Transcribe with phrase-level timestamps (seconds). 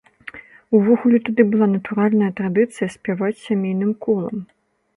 [0.77, 4.45] Увогуле, тады была натуральная традыцыя спяваць сямейным колам.